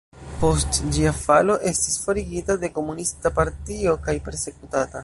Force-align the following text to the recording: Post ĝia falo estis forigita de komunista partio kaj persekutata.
Post 0.43 0.79
ĝia 0.95 1.11
falo 1.17 1.57
estis 1.73 1.99
forigita 2.07 2.57
de 2.65 2.73
komunista 2.79 3.35
partio 3.41 3.99
kaj 4.09 4.21
persekutata. 4.31 4.99